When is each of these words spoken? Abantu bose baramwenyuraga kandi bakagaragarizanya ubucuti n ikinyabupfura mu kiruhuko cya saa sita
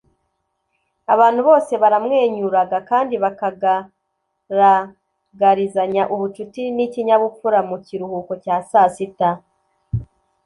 Abantu 1.13 1.41
bose 1.49 1.73
baramwenyuraga 1.81 2.77
kandi 2.89 3.15
bakagaragarizanya 3.23 6.03
ubucuti 6.13 6.61
n 6.75 6.77
ikinyabupfura 6.85 7.59
mu 7.69 7.77
kiruhuko 7.85 8.31
cya 8.43 8.55
saa 8.71 8.89
sita 8.95 9.29